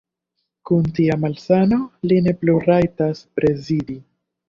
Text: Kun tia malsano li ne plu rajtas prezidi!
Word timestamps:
Kun 0.69 0.87
tia 0.99 1.17
malsano 1.27 1.81
li 2.09 2.19
ne 2.29 2.37
plu 2.41 2.59
rajtas 2.67 3.25
prezidi! 3.39 4.05